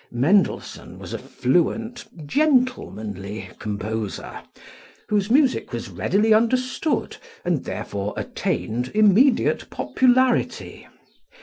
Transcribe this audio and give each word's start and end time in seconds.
Mendelssohn 0.11 0.97
was 0.97 1.13
a 1.13 1.19
fluent, 1.19 2.05
gentlemanly 2.25 3.51
composer, 3.59 4.41
whose 5.09 5.29
music 5.29 5.71
was 5.71 5.91
readily 5.91 6.33
understood 6.33 7.17
and 7.45 7.65
therefore 7.65 8.15
attained 8.17 8.91
immediate 8.95 9.69
popularity. 9.69 10.87